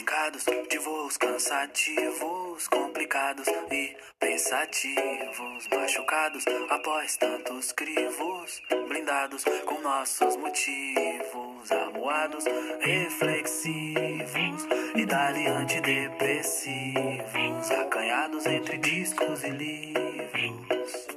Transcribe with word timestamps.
fincados 0.00 0.44
de 0.70 0.78
voos 0.78 1.18
cansativos, 1.18 2.66
complicados 2.68 3.46
e 3.70 3.94
pensativos, 4.18 5.68
machucados 5.68 6.42
após 6.70 7.18
tantos 7.18 7.70
crivos, 7.72 8.62
blindados 8.88 9.44
com 9.66 9.78
nossos 9.82 10.36
motivos, 10.36 11.70
amuados, 11.70 12.46
reflexivos 12.80 14.66
e 14.94 15.04
dali 15.04 15.46
antidepressivos, 15.46 17.70
acanhados 17.70 18.46
entre 18.46 18.78
discos 18.78 19.44
e 19.44 19.50
livros, 19.50 21.08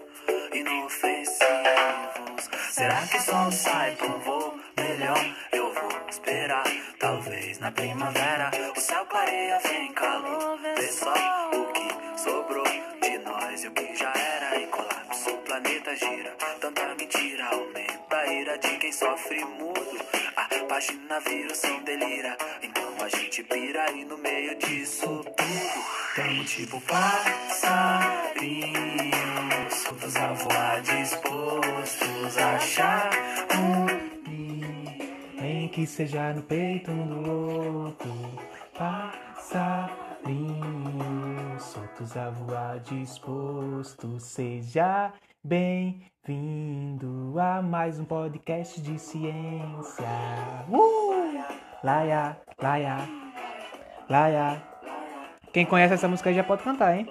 inofensivos. 0.54 2.50
Será 2.70 3.08
que 3.08 3.22
só 3.22 3.50
sai 3.50 3.96
um 4.02 4.20
voo 4.20 4.60
melhor? 4.76 5.26
Eu 5.54 5.74
vou 5.74 5.90
esperar, 6.10 6.66
talvez 7.00 7.60
na 7.60 7.72
primavera 7.72 8.52
clareia, 9.24 9.60
vem 9.60 9.94
calor, 9.94 10.60
vê 10.60 10.88
só 10.88 11.14
o 11.54 11.66
que 11.72 12.20
sobrou 12.20 12.66
de 13.02 13.18
nós 13.20 13.64
e 13.64 13.68
o 13.68 13.72
que 13.72 13.96
já 13.96 14.12
era 14.14 14.60
e 14.60 14.68
colapso. 14.68 15.30
O 15.30 15.38
planeta 15.38 15.96
gira, 15.96 16.36
tanta 16.60 16.96
mentira 16.96 17.46
aumenta 17.46 18.18
a 18.18 18.34
ira 18.34 18.58
de 18.58 18.78
quem 18.78 18.92
sofre 18.92 19.46
mudo. 19.46 19.82
A 20.36 20.48
página 20.68 21.20
vira 21.22 21.52
o 21.52 21.56
som 21.56 21.82
delira, 21.84 22.38
então 22.62 22.94
a 23.04 23.10
gente 23.10 23.44
pira 23.44 23.92
e 23.92 24.04
no 24.06 24.18
meio 24.18 24.56
disso 24.56 25.06
tudo 25.08 25.84
tem 26.16 26.44
tipo 26.44 26.82
passarinho 26.82 28.74
soltos 29.70 30.16
a 30.16 30.34
voar, 30.34 30.82
dispostos 30.82 32.38
a 32.38 32.56
achar 32.56 33.10
um 33.56 33.88
Nem 35.42 35.68
que 35.68 35.86
seja 35.86 36.34
no 36.34 36.42
peito 36.44 36.92
um 36.92 37.08
do 37.08 37.32
outro, 37.86 38.14
passarinho, 38.74 40.40
soltos 41.60 42.18
a 42.18 42.30
voar, 42.32 42.80
disposto, 42.80 44.20
seja 44.20 45.14
bem-vindo 45.44 47.36
a 47.40 47.62
mais 47.62 48.00
um 48.00 48.06
podcast 48.06 48.82
de 48.82 48.98
ciência. 48.98 50.08
Uh! 50.70 51.44
Laia, 51.84 52.38
laia, 52.62 52.98
laia. 54.10 54.64
Quem 55.52 55.66
conhece 55.66 55.94
essa 55.94 56.08
música 56.08 56.34
já 56.34 56.44
pode 56.44 56.64
cantar, 56.64 56.98
hein? 56.98 57.08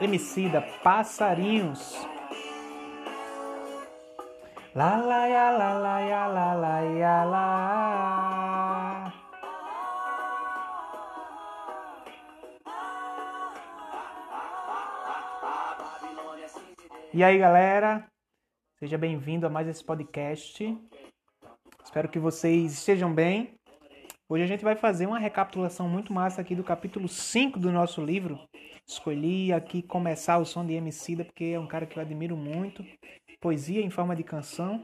Emicida, 0.00 0.62
Passarinhos. 0.82 2.06
La 4.74 4.96
la 4.96 5.26
ya 5.26 5.50
la 5.50 5.78
la 5.78 6.00
ya 6.00 6.26
la 6.28 6.54
la 6.54 6.80
ya 6.80 7.24
la. 7.24 8.51
E 17.14 17.22
aí, 17.22 17.36
galera? 17.36 18.06
Seja 18.78 18.96
bem-vindo 18.96 19.46
a 19.46 19.50
mais 19.50 19.68
esse 19.68 19.84
podcast. 19.84 20.64
Espero 21.84 22.08
que 22.08 22.18
vocês 22.18 22.72
estejam 22.72 23.12
bem. 23.12 23.52
Hoje 24.30 24.44
a 24.44 24.46
gente 24.46 24.64
vai 24.64 24.76
fazer 24.76 25.06
uma 25.06 25.18
recapitulação 25.18 25.86
muito 25.86 26.10
massa 26.10 26.40
aqui 26.40 26.54
do 26.54 26.64
capítulo 26.64 27.06
5 27.06 27.58
do 27.58 27.70
nosso 27.70 28.02
livro. 28.02 28.40
Escolhi 28.88 29.52
aqui 29.52 29.82
começar 29.82 30.38
o 30.38 30.46
som 30.46 30.64
de 30.64 30.72
Emicida 30.72 31.22
porque 31.22 31.52
é 31.54 31.60
um 31.60 31.66
cara 31.66 31.84
que 31.84 31.98
eu 31.98 32.02
admiro 32.02 32.34
muito. 32.34 32.82
Poesia 33.42 33.82
em 33.82 33.90
forma 33.90 34.16
de 34.16 34.24
canção. 34.24 34.82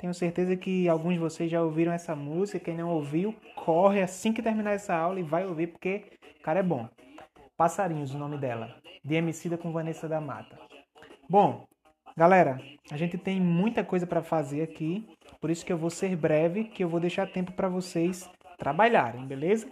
Tenho 0.00 0.12
certeza 0.12 0.56
que 0.56 0.88
alguns 0.88 1.12
de 1.12 1.20
vocês 1.20 1.48
já 1.48 1.62
ouviram 1.62 1.92
essa 1.92 2.16
música. 2.16 2.58
Quem 2.58 2.76
não 2.76 2.90
ouviu, 2.90 3.32
corre 3.54 4.02
assim 4.02 4.32
que 4.32 4.42
terminar 4.42 4.72
essa 4.72 4.92
aula 4.92 5.20
e 5.20 5.22
vai 5.22 5.46
ouvir 5.46 5.68
porque 5.68 6.18
o 6.36 6.42
cara 6.42 6.58
é 6.58 6.64
bom. 6.64 6.88
Passarinhos, 7.56 8.12
o 8.12 8.18
nome 8.18 8.38
dela. 8.38 8.74
De 9.04 9.14
Emicida 9.14 9.56
com 9.56 9.70
Vanessa 9.70 10.08
da 10.08 10.20
Mata. 10.20 10.58
Bom, 11.30 11.64
galera, 12.16 12.60
a 12.90 12.96
gente 12.96 13.16
tem 13.16 13.40
muita 13.40 13.84
coisa 13.84 14.04
para 14.04 14.20
fazer 14.20 14.62
aqui. 14.62 15.06
Por 15.40 15.48
isso 15.48 15.64
que 15.64 15.72
eu 15.72 15.78
vou 15.78 15.88
ser 15.88 16.16
breve, 16.16 16.64
que 16.64 16.82
eu 16.82 16.88
vou 16.88 16.98
deixar 16.98 17.30
tempo 17.30 17.52
para 17.52 17.68
vocês 17.68 18.28
trabalharem, 18.58 19.24
beleza? 19.28 19.68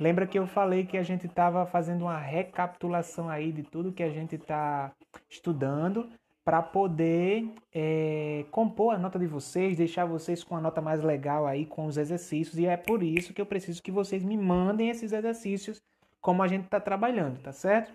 Lembra 0.00 0.26
que 0.26 0.38
eu 0.38 0.46
falei 0.46 0.86
que 0.86 0.96
a 0.96 1.02
gente 1.02 1.26
estava 1.26 1.66
fazendo 1.66 2.06
uma 2.06 2.16
recapitulação 2.16 3.28
aí 3.28 3.52
de 3.52 3.62
tudo 3.62 3.92
que 3.92 4.02
a 4.02 4.08
gente 4.08 4.36
está 4.36 4.90
estudando 5.28 6.08
para 6.42 6.62
poder 6.62 7.46
é, 7.74 8.46
compor 8.50 8.94
a 8.94 8.98
nota 8.98 9.18
de 9.18 9.26
vocês, 9.26 9.76
deixar 9.76 10.06
vocês 10.06 10.42
com 10.42 10.56
a 10.56 10.62
nota 10.62 10.80
mais 10.80 11.02
legal 11.02 11.46
aí 11.46 11.66
com 11.66 11.84
os 11.84 11.98
exercícios. 11.98 12.58
E 12.58 12.64
é 12.64 12.78
por 12.78 13.02
isso 13.02 13.34
que 13.34 13.40
eu 13.42 13.46
preciso 13.46 13.82
que 13.82 13.92
vocês 13.92 14.24
me 14.24 14.38
mandem 14.38 14.88
esses 14.88 15.12
exercícios 15.12 15.78
como 16.22 16.42
a 16.42 16.48
gente 16.48 16.64
está 16.64 16.80
trabalhando, 16.80 17.38
tá 17.42 17.52
certo? 17.52 17.92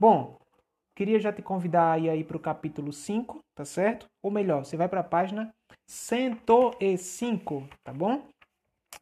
Bom, 0.00 0.38
queria 0.94 1.18
já 1.18 1.32
te 1.32 1.42
convidar 1.42 1.92
aí, 1.92 2.08
aí 2.08 2.24
para 2.24 2.36
o 2.36 2.40
capítulo 2.40 2.92
5, 2.92 3.40
tá 3.54 3.64
certo? 3.64 4.06
Ou 4.22 4.30
melhor, 4.30 4.64
você 4.64 4.76
vai 4.76 4.88
para 4.88 5.00
a 5.00 5.04
página 5.04 5.52
105, 5.86 7.68
tá 7.82 7.92
bom? 7.92 8.26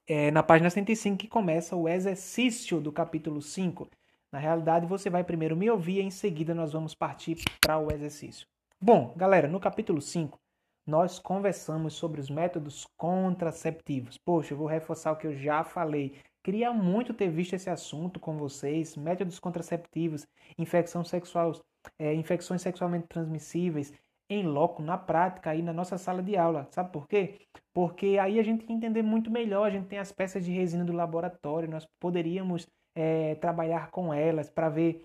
É 0.07 0.31
na 0.31 0.43
página 0.43 0.71
105 0.71 1.17
que 1.17 1.29
começa 1.29 1.77
o 1.77 1.89
exercício 1.89 2.81
do 2.81 2.91
capítulo 2.91 3.41
5. 3.41 3.89
Na 4.33 4.39
realidade, 4.39 4.87
você 4.87 5.11
vai 5.11 5.23
primeiro 5.23 5.57
me 5.57 5.71
ouvir 5.71 6.01
e 6.01 6.03
em 6.03 6.11
seguida 6.11 6.55
nós 6.55 6.73
vamos 6.73 6.95
partir 6.95 7.37
para 7.61 7.79
o 7.79 7.93
exercício. 7.93 8.47
Bom, 8.81 9.13
galera, 9.17 9.47
no 9.47 9.61
capítulo 9.61 10.01
5, 10.01 10.39
nós 10.87 11.19
conversamos 11.19 11.95
sobre 11.95 12.21
os 12.21 12.29
métodos 12.29 12.85
contraceptivos. 12.97 14.19
Poxa, 14.19 14.55
eu 14.55 14.59
vou 14.59 14.67
reforçar 14.67 15.13
o 15.13 15.17
que 15.17 15.27
eu 15.27 15.37
já 15.37 15.63
falei. 15.63 16.19
Queria 16.43 16.73
muito 16.73 17.15
ter 17.15 17.29
visto 17.31 17.55
esse 17.55 17.71
assunto 17.71 18.19
com 18.19 18.37
vocês. 18.37 18.97
Métodos 18.97 19.39
contraceptivos, 19.39 20.27
infecção 20.59 21.05
sexual, 21.05 21.53
é, 21.99 22.13
infecções 22.15 22.63
sexualmente 22.63 23.07
transmissíveis, 23.07 23.93
em 24.29 24.45
loco, 24.47 24.83
na 24.83 24.97
prática, 24.99 25.51
aí 25.51 25.63
na 25.63 25.73
nossa 25.73 25.99
sala 25.99 26.23
de 26.23 26.37
aula. 26.37 26.67
Sabe 26.71 26.91
por 26.93 27.07
quê? 27.07 27.39
Porque 27.73 28.19
aí 28.19 28.39
a 28.41 28.43
gente 28.43 28.71
entender 28.73 29.03
muito 29.03 29.31
melhor, 29.31 29.67
a 29.67 29.71
gente 29.71 29.87
tem 29.87 29.99
as 29.99 30.11
peças 30.11 30.45
de 30.45 30.51
resina 30.51 30.85
do 30.85 30.93
laboratório, 30.93 31.69
nós 31.69 31.87
poderíamos 32.01 32.67
é, 32.95 33.35
trabalhar 33.37 33.91
com 33.91 34.13
elas 34.13 34.51
para 34.51 34.69
ver 34.69 35.05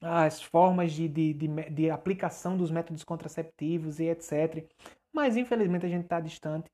as 0.00 0.42
formas 0.42 0.92
de, 0.92 1.08
de, 1.08 1.34
de, 1.34 1.48
de, 1.70 1.90
aplicação 1.90 2.56
dos 2.56 2.70
métodos 2.70 3.04
contraceptivos 3.04 4.00
e 4.00 4.04
etc. 4.04 4.64
Mas 5.12 5.36
infelizmente 5.36 5.84
a 5.84 5.88
gente 5.88 6.04
está 6.04 6.20
distante, 6.20 6.70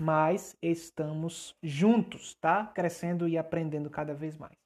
mas 0.00 0.56
estamos 0.62 1.54
juntos, 1.62 2.34
tá? 2.40 2.66
Crescendo 2.66 3.28
e 3.28 3.36
aprendendo 3.36 3.90
cada 3.90 4.14
vez 4.14 4.36
mais. 4.36 4.56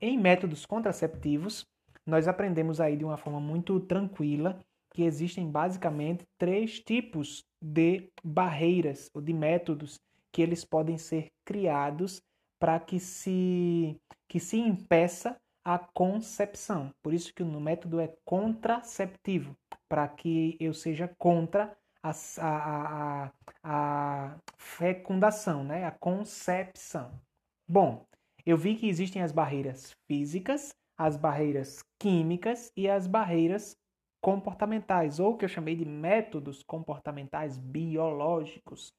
Em 0.00 0.18
métodos 0.18 0.64
contraceptivos, 0.64 1.66
nós 2.06 2.26
aprendemos 2.26 2.80
aí 2.80 2.96
de 2.96 3.04
uma 3.04 3.16
forma 3.16 3.40
muito 3.40 3.78
tranquila 3.80 4.58
que 4.92 5.02
existem 5.02 5.50
basicamente 5.50 6.24
três 6.38 6.80
tipos 6.80 7.44
de 7.62 8.10
barreiras 8.24 9.10
ou 9.14 9.20
de 9.20 9.32
métodos 9.32 9.98
que 10.32 10.42
eles 10.42 10.64
podem 10.64 10.98
ser 10.98 11.28
criados 11.44 12.22
para 12.58 12.78
que 12.80 12.98
se 12.98 13.96
que 14.28 14.38
se 14.38 14.58
impeça 14.58 15.36
a 15.64 15.78
concepção. 15.78 16.90
Por 17.02 17.12
isso 17.12 17.34
que 17.34 17.42
o 17.42 17.60
método 17.60 18.00
é 18.00 18.14
contraceptivo, 18.24 19.56
para 19.88 20.08
que 20.08 20.56
eu 20.60 20.72
seja 20.72 21.08
contra 21.18 21.76
a, 22.02 22.12
a, 22.38 23.32
a, 23.62 24.36
fecundação, 24.56 25.64
né? 25.64 25.84
a 25.84 25.90
concepção. 25.90 27.20
Bom, 27.68 28.04
eu 28.44 28.56
vi 28.56 28.76
que 28.76 28.88
existem 28.88 29.22
as 29.22 29.32
barreiras 29.32 29.92
físicas, 30.06 30.74
as 30.98 31.16
barreiras 31.16 31.82
químicas 31.98 32.72
e 32.76 32.88
as 32.88 33.06
barreiras 33.06 33.76
comportamentais, 34.22 35.18
ou 35.18 35.36
que 35.36 35.44
eu 35.44 35.48
chamei 35.48 35.74
de 35.74 35.84
métodos 35.84 36.62
comportamentais 36.62 37.56
biológicos. 37.56 38.92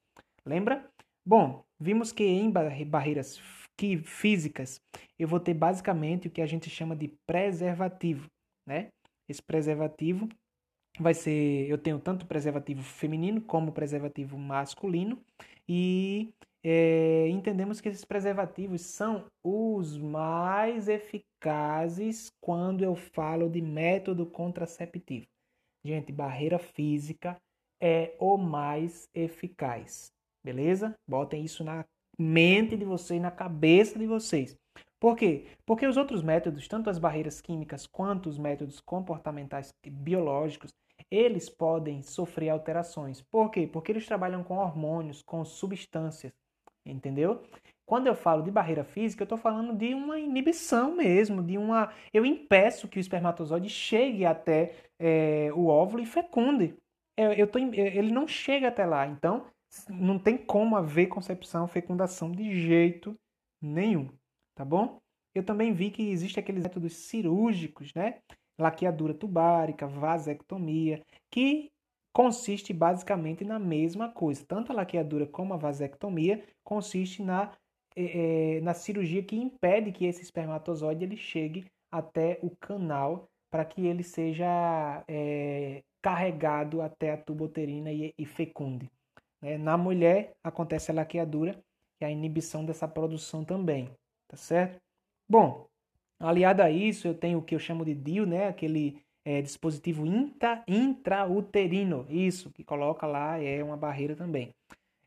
Lembra? 0.45 0.89
Bom, 1.23 1.63
vimos 1.79 2.11
que 2.11 2.23
em 2.23 2.51
barreiras 2.51 3.39
físicas 4.03 4.81
eu 5.17 5.27
vou 5.27 5.39
ter 5.39 5.53
basicamente 5.53 6.27
o 6.27 6.31
que 6.31 6.41
a 6.41 6.45
gente 6.47 6.69
chama 6.69 6.95
de 6.95 7.09
preservativo, 7.27 8.27
né? 8.65 8.89
Esse 9.29 9.41
preservativo 9.41 10.27
vai 10.99 11.13
ser, 11.13 11.69
eu 11.69 11.77
tenho 11.77 11.99
tanto 11.99 12.25
preservativo 12.25 12.83
feminino 12.83 13.41
como 13.41 13.71
preservativo 13.71 14.37
masculino 14.37 15.21
e 15.67 16.33
é, 16.63 17.27
entendemos 17.29 17.81
que 17.81 17.89
esses 17.89 18.05
preservativos 18.05 18.81
são 18.81 19.25
os 19.43 19.97
mais 19.97 20.87
eficazes 20.87 22.31
quando 22.39 22.83
eu 22.83 22.95
falo 22.95 23.49
de 23.49 23.61
método 23.61 24.25
contraceptivo. 24.25 25.25
Gente, 25.83 26.11
barreira 26.11 26.59
física 26.59 27.41
é 27.81 28.15
o 28.19 28.37
mais 28.37 29.09
eficaz, 29.13 30.11
beleza? 30.43 30.95
Botem 31.07 31.43
isso 31.43 31.63
na 31.63 31.83
mente 32.21 32.77
de 32.77 32.85
vocês, 32.85 33.21
na 33.21 33.31
cabeça 33.31 33.97
de 33.97 34.05
vocês. 34.05 34.57
Por 34.99 35.15
quê? 35.15 35.45
Porque 35.65 35.87
os 35.87 35.97
outros 35.97 36.21
métodos, 36.21 36.67
tanto 36.67 36.89
as 36.89 36.99
barreiras 36.99 37.41
químicas 37.41 37.87
quanto 37.87 38.29
os 38.29 38.37
métodos 38.37 38.79
comportamentais 38.79 39.73
biológicos, 39.85 40.71
eles 41.09 41.49
podem 41.49 42.03
sofrer 42.03 42.49
alterações. 42.49 43.21
Por 43.21 43.49
quê? 43.49 43.67
Porque 43.67 43.91
eles 43.91 44.05
trabalham 44.05 44.43
com 44.43 44.57
hormônios, 44.57 45.23
com 45.23 45.43
substâncias 45.43 46.31
entendeu? 46.85 47.43
Quando 47.85 48.07
eu 48.07 48.15
falo 48.15 48.41
de 48.41 48.51
barreira 48.51 48.83
física, 48.83 49.23
eu 49.23 49.25
estou 49.25 49.37
falando 49.37 49.73
de 49.75 49.93
uma 49.93 50.19
inibição 50.19 50.95
mesmo, 50.95 51.43
de 51.43 51.57
uma. 51.57 51.91
Eu 52.13 52.25
impeço 52.25 52.87
que 52.87 52.97
o 52.97 53.01
espermatozoide 53.01 53.69
chegue 53.69 54.25
até 54.25 54.73
é, 54.99 55.49
o 55.53 55.67
óvulo 55.67 56.01
e 56.01 56.05
fecunde. 56.05 56.75
Eu, 57.17 57.33
eu 57.33 57.47
tô, 57.47 57.59
ele 57.59 58.11
não 58.11 58.27
chega 58.27 58.69
até 58.69 58.85
lá, 58.85 59.05
então 59.05 59.45
não 59.89 60.19
tem 60.19 60.37
como 60.37 60.75
haver 60.75 61.07
concepção, 61.07 61.67
fecundação 61.67 62.31
de 62.31 62.61
jeito 62.61 63.17
nenhum, 63.61 64.09
tá 64.55 64.65
bom? 64.65 64.99
Eu 65.33 65.43
também 65.45 65.73
vi 65.73 65.91
que 65.91 66.09
existe 66.09 66.39
aqueles 66.39 66.63
métodos 66.63 66.93
cirúrgicos, 66.93 67.93
né? 67.93 68.19
Laqueadura 68.59 69.13
tubárica, 69.13 69.87
vasectomia, 69.87 71.01
que 71.29 71.71
consiste 72.13 72.73
basicamente 72.73 73.45
na 73.45 73.57
mesma 73.57 74.09
coisa. 74.09 74.45
Tanto 74.45 74.71
a 74.71 74.75
laqueadura 74.75 75.25
como 75.25 75.53
a 75.53 75.57
vasectomia 75.57 76.43
consiste 76.63 77.23
na, 77.23 77.53
é, 77.95 78.59
na 78.61 78.73
cirurgia 78.73 79.23
que 79.23 79.35
impede 79.35 79.91
que 79.91 80.05
esse 80.05 80.21
espermatozoide 80.21 81.05
ele 81.05 81.15
chegue 81.15 81.65
até 81.89 82.39
o 82.41 82.49
canal 82.57 83.29
para 83.49 83.65
que 83.65 83.85
ele 83.85 84.03
seja 84.03 85.03
é, 85.07 85.81
carregado 86.01 86.81
até 86.81 87.11
a 87.13 87.17
tuboterina 87.17 87.91
e, 87.91 88.13
e 88.17 88.25
fecunde. 88.25 88.89
Né? 89.41 89.57
Na 89.57 89.77
mulher 89.77 90.33
acontece 90.43 90.91
a 90.91 90.93
laqueadura 90.93 91.61
e 91.99 92.05
a 92.05 92.11
inibição 92.11 92.65
dessa 92.65 92.87
produção 92.87 93.43
também, 93.43 93.89
tá 94.27 94.37
certo? 94.37 94.79
Bom, 95.29 95.67
aliado 96.19 96.61
a 96.61 96.69
isso, 96.69 97.07
eu 97.07 97.13
tenho 97.13 97.39
o 97.39 97.41
que 97.41 97.55
eu 97.55 97.59
chamo 97.59 97.85
de 97.85 97.93
DIU, 97.93 98.25
né? 98.25 98.47
Aquele 98.47 99.01
é, 99.25 99.41
dispositivo 99.41 100.05
intra, 100.05 100.63
intrauterino, 100.67 102.05
isso, 102.09 102.51
que 102.51 102.63
coloca 102.63 103.05
lá, 103.05 103.41
é 103.41 103.63
uma 103.63 103.77
barreira 103.77 104.15
também. 104.15 104.53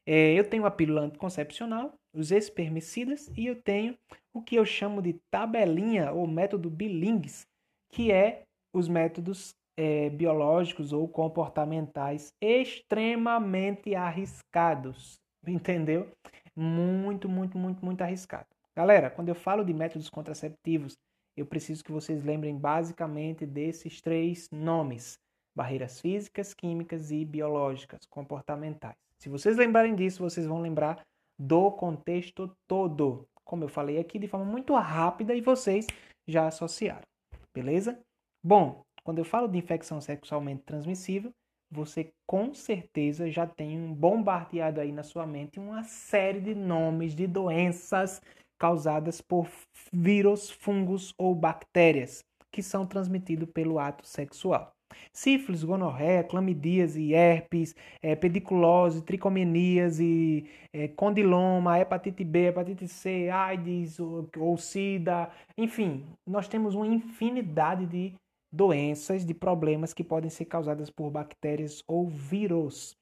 É, 0.07 0.33
eu 0.35 0.49
tenho 0.49 0.67
a 0.67 0.71
pílula 0.71 1.03
anticoncepcional, 1.03 1.95
os 2.13 2.31
espermicidas 2.31 3.31
e 3.37 3.47
eu 3.47 3.61
tenho 3.61 3.97
o 4.33 4.43
que 4.43 4.57
eu 4.57 4.65
chamo 4.65 5.01
de 5.01 5.15
tabelinha 5.31 6.13
ou 6.13 6.27
método 6.27 6.71
Bilings, 6.71 7.47
que 7.91 8.13
é 8.13 8.43
os 8.73 8.89
métodos 8.89 9.55
é, 9.77 10.11
biológicos 10.11 10.93
ou 10.93 11.09
comportamentais 11.09 12.33
extremamente 12.41 13.95
arriscados, 13.95 15.19
entendeu? 15.47 16.11
Muito, 16.57 17.29
muito, 17.29 17.59
muito, 17.59 17.85
muito 17.85 18.03
arriscado. 18.03 18.47
Galera, 18.77 19.11
quando 19.11 19.29
eu 19.29 19.35
falo 19.35 19.65
de 19.65 19.73
métodos 19.73 20.09
contraceptivos, 20.09 20.97
eu 21.37 21.47
preciso 21.47 21.83
que 21.83 21.93
vocês 21.93 22.23
lembrem 22.25 22.57
basicamente 22.57 23.45
desses 23.45 24.01
três 24.01 24.49
nomes: 24.51 25.19
barreiras 25.55 26.01
físicas, 26.01 26.55
químicas 26.55 27.11
e 27.11 27.25
biológicas, 27.25 28.07
comportamentais. 28.07 28.97
Se 29.19 29.29
vocês 29.29 29.57
lembrarem 29.57 29.95
disso, 29.95 30.23
vocês 30.23 30.47
vão 30.47 30.61
lembrar 30.61 31.05
do 31.39 31.71
contexto 31.73 32.55
todo, 32.69 33.27
como 33.45 33.65
eu 33.65 33.69
falei 33.69 33.99
aqui 33.99 34.19
de 34.19 34.29
forma 34.29 34.47
muito 34.47 34.75
rápida 34.75 35.35
e 35.35 35.41
vocês 35.41 35.87
já 36.27 36.47
associaram. 36.47 37.07
Beleza? 37.53 37.99
Bom, 38.43 38.85
quando 39.05 39.19
eu 39.19 39.25
falo 39.25 39.47
de 39.47 39.59
infecção 39.59 40.01
sexualmente 40.01 40.63
transmissível, 40.65 41.31
você 41.71 42.13
com 42.27 42.55
certeza 42.55 43.31
já 43.31 43.47
tem 43.47 43.79
um 43.79 43.93
bombardeado 43.93 44.81
aí 44.81 44.91
na 44.91 45.03
sua 45.03 45.27
mente 45.27 45.61
uma 45.61 45.83
série 45.83 46.41
de 46.41 46.55
nomes 46.55 47.15
de 47.15 47.27
doenças 47.27 48.23
causadas 48.59 49.21
por 49.21 49.49
vírus, 49.93 50.51
fungos 50.51 51.13
ou 51.19 51.35
bactérias 51.35 52.25
que 52.51 52.63
são 52.63 52.87
transmitidos 52.87 53.49
pelo 53.51 53.79
ato 53.79 54.07
sexual. 54.07 54.73
Sífilis, 55.13 55.65
gonorreia, 55.65 56.23
clamidíase, 56.23 57.13
herpes, 57.13 57.75
é, 58.01 58.15
pediculose, 58.15 59.03
tricomeníase, 59.03 60.49
é, 60.73 60.87
condiloma, 60.87 61.81
hepatite 61.81 62.23
B, 62.23 62.47
hepatite 62.47 62.87
C, 62.87 63.29
AIDS 63.29 63.99
ou, 63.99 64.31
ou 64.39 64.57
SIDA, 64.57 65.31
enfim, 65.59 66.07
nós 66.25 66.47
temos 66.47 66.77
uma 66.77 66.87
infinidade 66.87 67.87
de 67.87 68.15
doenças, 68.55 69.25
de 69.25 69.35
problemas 69.35 69.93
que 69.93 70.05
podem 70.05 70.31
ser 70.31 70.45
causadas 70.45 70.91
por 70.91 71.11
bactérias 71.11 71.83
ou 71.87 72.07
vírus. 72.07 72.97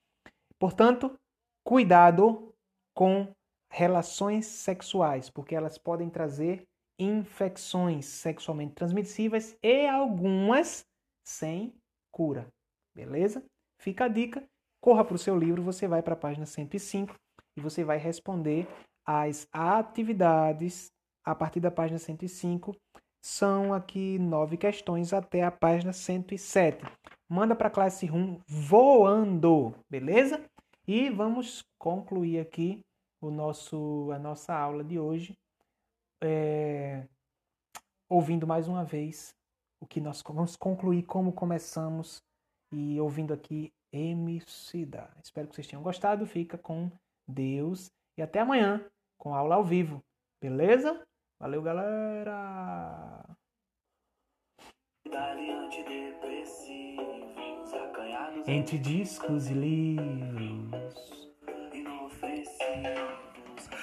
Portanto, 0.58 1.18
cuidado 1.64 2.52
com 2.94 3.28
relações 3.70 4.46
sexuais, 4.46 5.30
porque 5.30 5.54
elas 5.54 5.78
podem 5.78 6.10
trazer 6.10 6.62
infecções 6.98 8.06
sexualmente 8.06 8.74
transmissíveis 8.74 9.56
e 9.62 9.86
algumas 9.86 10.84
sem 11.26 11.74
cura. 12.12 12.46
Beleza? 12.94 13.42
Fica 13.80 14.04
a 14.04 14.08
dica. 14.08 14.44
Corra 14.80 15.04
para 15.04 15.14
o 15.14 15.18
seu 15.18 15.38
livro, 15.38 15.62
você 15.62 15.86
vai 15.86 16.02
para 16.02 16.14
a 16.14 16.16
página 16.16 16.44
105 16.44 17.14
e 17.56 17.60
você 17.60 17.84
vai 17.84 17.98
responder 17.98 18.66
as 19.06 19.46
atividades 19.52 20.92
a 21.24 21.34
partir 21.34 21.60
da 21.60 21.70
página 21.70 21.98
105. 21.98 22.76
São 23.24 23.72
aqui 23.72 24.18
nove 24.18 24.56
questões 24.56 25.12
até 25.12 25.44
a 25.44 25.50
página 25.50 25.92
107. 25.92 26.84
Manda 27.28 27.54
para 27.54 27.68
a 27.68 27.70
classe 27.70 28.10
1 28.10 28.40
voando, 28.48 29.72
beleza? 29.88 30.44
E 30.88 31.08
vamos 31.08 31.62
concluir 31.78 32.40
aqui 32.40 32.80
o 33.20 33.30
nosso, 33.30 34.10
a 34.12 34.18
nossa 34.18 34.52
aula 34.52 34.82
de 34.82 34.98
hoje, 34.98 35.38
é, 36.20 37.06
ouvindo 38.08 38.44
mais 38.44 38.66
uma 38.66 38.84
vez 38.84 39.32
o 39.80 39.86
que 39.86 40.00
nós 40.00 40.20
vamos 40.26 40.56
concluir, 40.56 41.04
como 41.04 41.32
começamos, 41.32 42.20
e 42.72 43.00
ouvindo 43.00 43.32
aqui 43.32 43.72
Emicida. 43.92 45.08
Espero 45.22 45.46
que 45.46 45.54
vocês 45.54 45.66
tenham 45.68 45.82
gostado. 45.82 46.26
Fica 46.26 46.58
com 46.58 46.90
Deus 47.28 47.88
e 48.18 48.22
até 48.22 48.40
amanhã 48.40 48.84
com 49.16 49.32
aula 49.32 49.54
ao 49.54 49.64
vivo. 49.64 50.02
Beleza? 50.40 51.06
Valeu, 51.42 51.60
galera! 51.60 53.24
Entre 58.46 58.78
discos 58.78 59.50
e 59.50 59.54
livros 59.54 60.94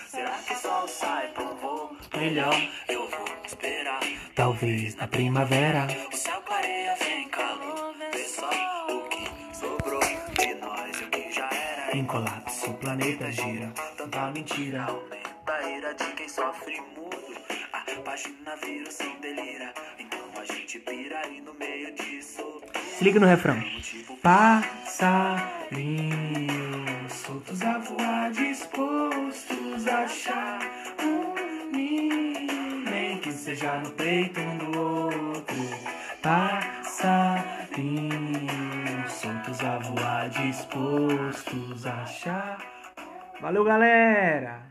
Será 0.08 0.38
que 0.38 0.56
só 0.56 0.88
sai 0.88 1.34
por 1.34 1.54
voo 1.56 1.98
melhor? 2.16 2.56
Eu 2.88 3.10
vou 3.10 3.26
esperar, 3.46 4.00
talvez 4.34 4.96
na 4.96 5.08
primavera. 5.10 5.86
O 6.14 6.16
céu 6.16 6.42
clareia, 6.44 6.96
vem 6.96 7.28
calor, 7.28 7.94
vê 8.14 8.24
só 8.24 8.50
o 8.88 9.10
que 9.10 9.56
sobrou 9.58 10.00
de 10.00 10.54
nós 10.56 11.02
e 11.02 11.04
o 11.04 11.10
que 11.10 11.30
já 11.30 11.50
era. 11.50 11.98
Em 11.98 12.06
colapso, 12.06 12.72
o 12.72 12.74
planeta 12.76 13.30
gira, 13.30 13.74
tanta 13.98 14.32
mentira 14.32 14.86
aumenta 14.86 15.19
Se 23.00 23.06
liga 23.06 23.20
no 23.20 23.28
refrão. 23.28 23.56
Passarinhos 24.22 25.00
soltos 27.14 27.62
a 27.62 27.78
voar, 27.78 28.30
dispostos 28.32 29.88
a 29.88 30.04
achar 30.04 30.60
um 31.02 31.34
ninho, 31.72 32.84
nem 32.92 33.18
que 33.20 33.32
seja 33.32 33.78
no 33.78 33.92
peito 33.92 34.42
um 34.42 34.58
do 34.58 34.78
outro. 34.78 35.56
Passarinhos 36.22 36.74
soltos 39.14 39.64
a 39.64 39.78
voar, 39.78 40.30
dispostos 40.30 41.86
a 41.86 42.04
achar. 42.04 42.58
Valeu, 43.40 43.64
galera! 43.64 44.69